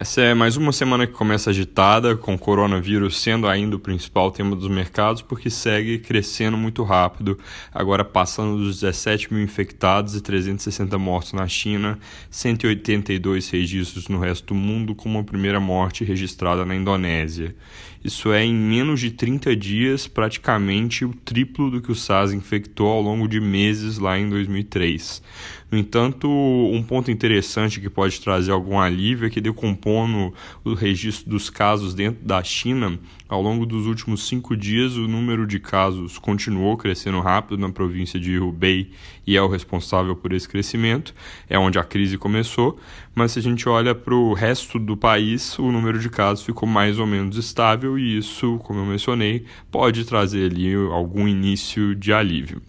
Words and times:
Essa 0.00 0.20
é 0.20 0.32
mais 0.32 0.56
uma 0.56 0.70
semana 0.70 1.08
que 1.08 1.12
começa 1.12 1.50
agitada, 1.50 2.16
com 2.16 2.32
o 2.32 2.38
coronavírus 2.38 3.20
sendo 3.20 3.48
ainda 3.48 3.74
o 3.74 3.80
principal 3.80 4.30
tema 4.30 4.54
dos 4.54 4.68
mercados, 4.68 5.22
porque 5.22 5.50
segue 5.50 5.98
crescendo 5.98 6.56
muito 6.56 6.84
rápido, 6.84 7.36
agora 7.74 8.04
passando 8.04 8.58
dos 8.58 8.78
17 8.78 9.34
mil 9.34 9.42
infectados 9.42 10.14
e 10.14 10.20
360 10.20 10.96
mortos 10.98 11.32
na 11.32 11.48
China, 11.48 11.98
182 12.30 13.50
registros 13.50 14.06
no 14.06 14.20
resto 14.20 14.46
do 14.46 14.54
mundo, 14.54 14.94
com 14.94 15.08
uma 15.08 15.24
primeira 15.24 15.58
morte 15.58 16.04
registrada 16.04 16.64
na 16.64 16.76
Indonésia. 16.76 17.56
Isso 18.04 18.32
é, 18.32 18.44
em 18.44 18.54
menos 18.54 19.00
de 19.00 19.10
30 19.10 19.56
dias, 19.56 20.06
praticamente 20.06 21.04
o 21.04 21.12
triplo 21.12 21.68
do 21.68 21.82
que 21.82 21.90
o 21.90 21.96
SARS 21.96 22.32
infectou 22.32 22.86
ao 22.86 23.02
longo 23.02 23.26
de 23.26 23.40
meses 23.40 23.98
lá 23.98 24.16
em 24.16 24.30
2003. 24.30 25.20
No 25.70 25.76
entanto, 25.76 26.28
um 26.28 26.82
ponto 26.82 27.10
interessante 27.10 27.80
que 27.80 27.90
pode 27.90 28.20
trazer 28.20 28.52
algum 28.52 28.78
alívio 28.78 29.26
é 29.26 29.30
que, 29.30 29.40
decompondo 29.88 30.34
o 30.64 30.74
registro 30.74 31.30
dos 31.30 31.48
casos 31.48 31.94
dentro 31.94 32.24
da 32.24 32.42
China, 32.44 32.98
ao 33.28 33.40
longo 33.40 33.64
dos 33.64 33.86
últimos 33.86 34.26
cinco 34.28 34.56
dias, 34.56 34.96
o 34.96 35.08
número 35.08 35.46
de 35.46 35.58
casos 35.58 36.18
continuou 36.18 36.76
crescendo 36.76 37.20
rápido 37.20 37.58
na 37.58 37.70
província 37.70 38.20
de 38.20 38.38
Hubei 38.38 38.90
e 39.26 39.36
é 39.36 39.42
o 39.42 39.48
responsável 39.48 40.14
por 40.14 40.32
esse 40.32 40.48
crescimento, 40.48 41.14
é 41.48 41.58
onde 41.58 41.78
a 41.78 41.84
crise 41.84 42.18
começou. 42.18 42.78
Mas 43.14 43.32
se 43.32 43.38
a 43.38 43.42
gente 43.42 43.68
olha 43.68 43.94
para 43.94 44.14
o 44.14 44.32
resto 44.32 44.78
do 44.78 44.96
país, 44.96 45.58
o 45.58 45.72
número 45.72 45.98
de 45.98 46.08
casos 46.08 46.44
ficou 46.44 46.68
mais 46.68 46.98
ou 46.98 47.06
menos 47.06 47.36
estável 47.36 47.98
e 47.98 48.18
isso, 48.18 48.58
como 48.64 48.80
eu 48.80 48.86
mencionei, 48.86 49.44
pode 49.70 50.04
trazer 50.04 50.50
ali 50.50 50.74
algum 50.74 51.26
início 51.26 51.94
de 51.94 52.12
alívio. 52.12 52.62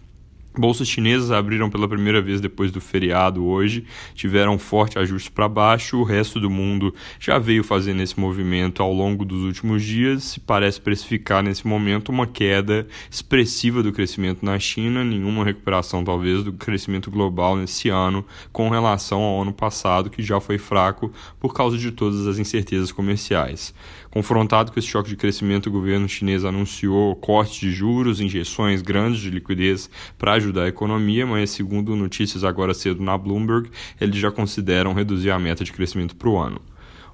Bolsas 0.58 0.88
chinesas 0.88 1.30
abriram 1.30 1.70
pela 1.70 1.86
primeira 1.86 2.20
vez 2.20 2.40
depois 2.40 2.72
do 2.72 2.80
feriado 2.80 3.44
hoje, 3.44 3.84
tiveram 4.14 4.54
um 4.54 4.58
forte 4.58 4.98
ajuste 4.98 5.30
para 5.30 5.48
baixo. 5.48 5.98
O 5.98 6.02
resto 6.02 6.40
do 6.40 6.50
mundo 6.50 6.92
já 7.20 7.38
veio 7.38 7.62
fazendo 7.62 8.02
esse 8.02 8.18
movimento 8.18 8.82
ao 8.82 8.92
longo 8.92 9.24
dos 9.24 9.44
últimos 9.44 9.84
dias 9.84 10.36
e 10.36 10.40
parece 10.40 10.80
precificar 10.80 11.40
nesse 11.40 11.64
momento 11.64 12.08
uma 12.08 12.26
queda 12.26 12.86
expressiva 13.08 13.80
do 13.80 13.92
crescimento 13.92 14.44
na 14.44 14.58
China, 14.58 15.04
nenhuma 15.04 15.44
recuperação 15.44 16.02
talvez 16.02 16.42
do 16.42 16.52
crescimento 16.52 17.12
global 17.12 17.56
nesse 17.56 17.88
ano 17.88 18.26
com 18.52 18.68
relação 18.68 19.22
ao 19.22 19.42
ano 19.42 19.52
passado, 19.52 20.10
que 20.10 20.20
já 20.20 20.40
foi 20.40 20.58
fraco 20.58 21.12
por 21.38 21.54
causa 21.54 21.78
de 21.78 21.92
todas 21.92 22.26
as 22.26 22.38
incertezas 22.38 22.90
comerciais. 22.90 23.72
Confrontado 24.10 24.72
com 24.72 24.78
esse 24.80 24.88
choque 24.88 25.08
de 25.08 25.16
crescimento, 25.16 25.68
o 25.68 25.72
governo 25.72 26.08
chinês 26.08 26.44
anunciou 26.44 27.14
cortes 27.14 27.60
de 27.60 27.70
juros, 27.70 28.20
injeções 28.20 28.82
grandes 28.82 29.20
de 29.20 29.30
liquidez 29.30 29.88
para 30.18 30.39
ajudar 30.40 30.64
a 30.64 30.68
economia, 30.68 31.26
mas 31.26 31.50
segundo 31.50 31.94
notícias 31.94 32.44
agora 32.44 32.74
cedo 32.74 33.02
na 33.02 33.16
Bloomberg, 33.16 33.70
eles 34.00 34.16
já 34.16 34.30
consideram 34.30 34.92
reduzir 34.92 35.30
a 35.30 35.38
meta 35.38 35.64
de 35.64 35.72
crescimento 35.72 36.16
para 36.16 36.28
o 36.28 36.38
ano. 36.38 36.60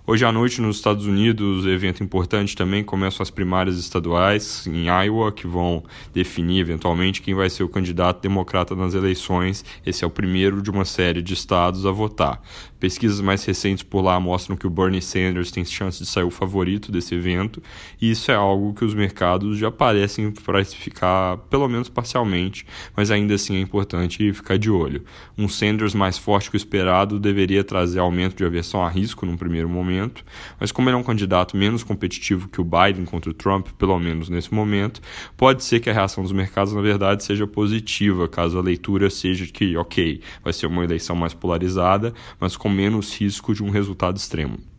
Hoje 0.08 0.24
à 0.24 0.30
noite, 0.30 0.60
nos 0.60 0.76
Estados 0.76 1.04
Unidos, 1.04 1.66
evento 1.66 2.00
importante 2.00 2.54
também, 2.54 2.84
começam 2.84 3.24
as 3.24 3.30
primárias 3.30 3.76
estaduais 3.76 4.64
em 4.64 4.86
Iowa, 4.86 5.32
que 5.32 5.48
vão 5.48 5.82
definir 6.14 6.60
eventualmente 6.60 7.20
quem 7.20 7.34
vai 7.34 7.50
ser 7.50 7.64
o 7.64 7.68
candidato 7.68 8.22
democrata 8.22 8.76
nas 8.76 8.94
eleições. 8.94 9.64
Esse 9.84 10.04
é 10.04 10.06
o 10.06 10.10
primeiro 10.10 10.62
de 10.62 10.70
uma 10.70 10.84
série 10.84 11.20
de 11.20 11.34
estados 11.34 11.84
a 11.84 11.90
votar. 11.90 12.40
Pesquisas 12.78 13.20
mais 13.20 13.44
recentes 13.44 13.82
por 13.82 14.00
lá 14.00 14.20
mostram 14.20 14.56
que 14.56 14.66
o 14.66 14.70
Bernie 14.70 15.02
Sanders 15.02 15.50
tem 15.50 15.64
chance 15.64 15.98
de 15.98 16.06
sair 16.06 16.22
o 16.24 16.30
favorito 16.30 16.92
desse 16.92 17.14
evento, 17.14 17.60
e 18.00 18.10
isso 18.10 18.30
é 18.30 18.34
algo 18.34 18.74
que 18.74 18.84
os 18.84 18.94
mercados 18.94 19.58
já 19.58 19.72
parecem 19.72 20.30
precificar, 20.30 21.38
pelo 21.50 21.66
menos 21.66 21.88
parcialmente, 21.88 22.64
mas 22.94 23.10
ainda 23.10 23.34
assim 23.34 23.56
é 23.56 23.60
importante 23.60 24.32
ficar 24.32 24.56
de 24.56 24.70
olho. 24.70 25.02
Um 25.36 25.48
Sanders 25.48 25.94
mais 25.94 26.16
forte 26.16 26.48
que 26.48 26.56
o 26.56 26.58
esperado 26.58 27.18
deveria 27.18 27.64
trazer 27.64 27.98
aumento 27.98 28.36
de 28.36 28.44
aversão 28.44 28.84
a 28.84 28.88
risco 28.88 29.26
num 29.26 29.36
primeiro 29.36 29.68
momento, 29.96 30.24
mas 30.60 30.70
como 30.70 30.88
ele 30.88 30.96
é 30.96 30.98
um 30.98 31.02
candidato 31.02 31.56
menos 31.56 31.82
competitivo 31.82 32.48
que 32.48 32.60
o 32.60 32.64
Biden 32.64 33.04
contra 33.04 33.30
o 33.30 33.34
Trump, 33.34 33.68
pelo 33.78 33.98
menos 33.98 34.28
nesse 34.28 34.52
momento, 34.52 35.00
pode 35.36 35.64
ser 35.64 35.80
que 35.80 35.90
a 35.90 35.92
reação 35.92 36.22
dos 36.22 36.32
mercados, 36.32 36.72
na 36.72 36.80
verdade, 36.80 37.24
seja 37.24 37.46
positiva, 37.46 38.28
caso 38.28 38.58
a 38.58 38.62
leitura 38.62 39.08
seja 39.10 39.46
que, 39.46 39.76
ok, 39.76 40.20
vai 40.44 40.52
ser 40.52 40.66
uma 40.66 40.84
eleição 40.84 41.16
mais 41.16 41.34
polarizada, 41.34 42.12
mas 42.38 42.56
com 42.56 42.68
menos 42.68 43.18
risco 43.18 43.54
de 43.54 43.62
um 43.62 43.70
resultado 43.70 44.16
extremo. 44.16 44.75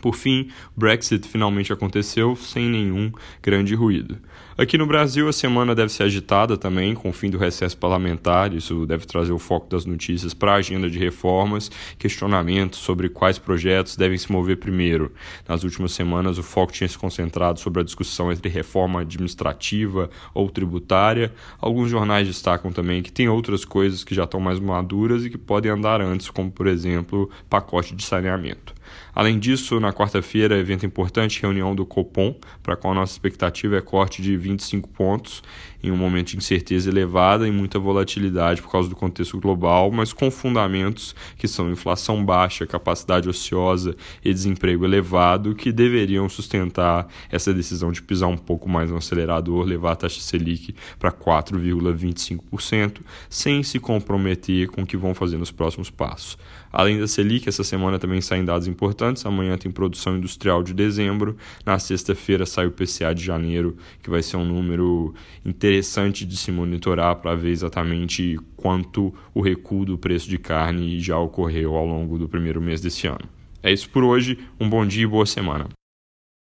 Por 0.00 0.14
fim, 0.14 0.48
Brexit 0.76 1.26
finalmente 1.26 1.72
aconteceu 1.72 2.36
sem 2.36 2.68
nenhum 2.68 3.12
grande 3.42 3.74
ruído. 3.74 4.18
Aqui 4.58 4.78
no 4.78 4.86
Brasil, 4.86 5.28
a 5.28 5.34
semana 5.34 5.74
deve 5.74 5.92
ser 5.92 6.04
agitada 6.04 6.56
também, 6.56 6.94
com 6.94 7.10
o 7.10 7.12
fim 7.12 7.28
do 7.28 7.36
recesso 7.36 7.76
parlamentar. 7.76 8.54
Isso 8.54 8.86
deve 8.86 9.04
trazer 9.04 9.32
o 9.32 9.38
foco 9.38 9.68
das 9.68 9.84
notícias 9.84 10.32
para 10.32 10.52
a 10.52 10.56
agenda 10.56 10.88
de 10.88 10.98
reformas, 10.98 11.70
questionamentos 11.98 12.78
sobre 12.78 13.10
quais 13.10 13.38
projetos 13.38 13.96
devem 13.96 14.16
se 14.16 14.32
mover 14.32 14.56
primeiro. 14.56 15.12
Nas 15.46 15.62
últimas 15.62 15.92
semanas, 15.92 16.38
o 16.38 16.42
foco 16.42 16.72
tinha 16.72 16.88
se 16.88 16.96
concentrado 16.96 17.60
sobre 17.60 17.82
a 17.82 17.84
discussão 17.84 18.32
entre 18.32 18.48
reforma 18.48 19.02
administrativa 19.02 20.08
ou 20.32 20.48
tributária. 20.48 21.34
Alguns 21.60 21.90
jornais 21.90 22.26
destacam 22.26 22.72
também 22.72 23.02
que 23.02 23.12
tem 23.12 23.28
outras 23.28 23.62
coisas 23.62 24.04
que 24.04 24.14
já 24.14 24.24
estão 24.24 24.40
mais 24.40 24.58
maduras 24.58 25.26
e 25.26 25.28
que 25.28 25.36
podem 25.36 25.70
andar 25.70 26.00
antes, 26.00 26.30
como, 26.30 26.50
por 26.50 26.66
exemplo, 26.66 27.28
pacote 27.50 27.94
de 27.94 28.02
saneamento. 28.02 28.75
Além 29.14 29.38
disso, 29.38 29.80
na 29.80 29.92
quarta-feira, 29.92 30.58
evento 30.58 30.84
importante, 30.84 31.40
reunião 31.40 31.74
do 31.74 31.86
Copom, 31.86 32.34
para 32.62 32.74
a 32.74 32.76
qual 32.76 32.94
nossa 32.94 33.12
expectativa 33.12 33.76
é 33.76 33.80
corte 33.80 34.20
de 34.20 34.36
25 34.36 34.88
pontos, 34.90 35.42
em 35.82 35.90
um 35.90 35.96
momento 35.96 36.28
de 36.30 36.38
incerteza 36.38 36.90
elevada 36.90 37.46
e 37.46 37.50
muita 37.50 37.78
volatilidade 37.78 38.60
por 38.60 38.70
causa 38.70 38.88
do 38.88 38.96
contexto 38.96 39.38
global, 39.40 39.90
mas 39.90 40.12
com 40.12 40.30
fundamentos 40.30 41.14
que 41.36 41.46
são 41.46 41.70
inflação 41.70 42.24
baixa, 42.24 42.66
capacidade 42.66 43.28
ociosa 43.28 43.96
e 44.24 44.32
desemprego 44.32 44.84
elevado, 44.84 45.54
que 45.54 45.70
deveriam 45.70 46.28
sustentar 46.28 47.06
essa 47.30 47.54
decisão 47.54 47.92
de 47.92 48.02
pisar 48.02 48.28
um 48.28 48.36
pouco 48.36 48.68
mais 48.68 48.90
no 48.90 48.96
acelerador, 48.96 49.64
levar 49.64 49.92
a 49.92 49.96
taxa 49.96 50.20
Selic 50.20 50.74
para 50.98 51.12
4,25%, 51.12 53.00
sem 53.28 53.62
se 53.62 53.78
comprometer 53.78 54.68
com 54.68 54.82
o 54.82 54.86
que 54.86 54.96
vão 54.96 55.14
fazer 55.14 55.38
nos 55.38 55.50
próximos 55.50 55.90
passos. 55.90 56.36
Além 56.72 56.98
da 56.98 57.06
Selic, 57.06 57.48
essa 57.48 57.64
semana 57.64 57.98
também 57.98 58.20
saem 58.20 58.44
dados 58.44 58.66
importantes. 58.76 59.24
Amanhã 59.24 59.56
tem 59.56 59.72
produção 59.72 60.16
industrial 60.16 60.62
de 60.62 60.74
dezembro. 60.74 61.36
Na 61.64 61.78
sexta-feira 61.78 62.44
sai 62.44 62.66
o 62.66 62.70
PCA 62.70 63.14
de 63.14 63.24
janeiro, 63.24 63.76
que 64.02 64.10
vai 64.10 64.22
ser 64.22 64.36
um 64.36 64.44
número 64.44 65.14
interessante 65.44 66.26
de 66.26 66.36
se 66.36 66.52
monitorar 66.52 67.16
para 67.16 67.34
ver 67.34 67.50
exatamente 67.50 68.38
quanto 68.56 69.12
o 69.34 69.40
recuo 69.40 69.84
do 69.84 69.96
preço 69.96 70.28
de 70.28 70.38
carne 70.38 71.00
já 71.00 71.18
ocorreu 71.18 71.74
ao 71.74 71.86
longo 71.86 72.18
do 72.18 72.28
primeiro 72.28 72.60
mês 72.60 72.80
desse 72.80 73.06
ano. 73.06 73.26
É 73.62 73.72
isso 73.72 73.88
por 73.88 74.04
hoje. 74.04 74.38
Um 74.60 74.68
bom 74.68 74.86
dia 74.86 75.04
e 75.04 75.06
boa 75.06 75.26
semana. 75.26 75.75